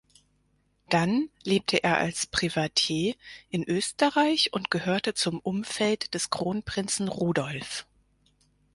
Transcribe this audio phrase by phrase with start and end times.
[0.89, 3.13] Dann lebte er als Privatier
[3.51, 7.85] in Österreich und gehörte zum Umfeld des Kronprinzen Rudolf.